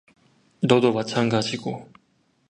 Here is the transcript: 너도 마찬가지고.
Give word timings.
너도 0.63 0.91
마찬가지고. 0.93 1.87